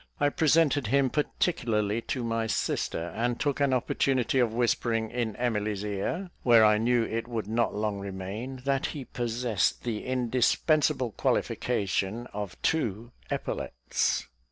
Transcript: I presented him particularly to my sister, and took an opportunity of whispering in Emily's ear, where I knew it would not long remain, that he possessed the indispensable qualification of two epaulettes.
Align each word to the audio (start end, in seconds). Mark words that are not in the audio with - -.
I 0.19 0.29
presented 0.29 0.87
him 0.87 1.11
particularly 1.11 2.01
to 2.09 2.23
my 2.23 2.47
sister, 2.47 3.09
and 3.15 3.39
took 3.39 3.59
an 3.59 3.71
opportunity 3.71 4.39
of 4.39 4.51
whispering 4.51 5.11
in 5.11 5.35
Emily's 5.35 5.83
ear, 5.83 6.31
where 6.41 6.65
I 6.65 6.79
knew 6.79 7.03
it 7.03 7.27
would 7.27 7.45
not 7.45 7.75
long 7.75 7.99
remain, 7.99 8.63
that 8.65 8.87
he 8.97 9.05
possessed 9.05 9.83
the 9.83 10.03
indispensable 10.07 11.11
qualification 11.11 12.25
of 12.33 12.59
two 12.63 13.11
epaulettes. 13.29 14.27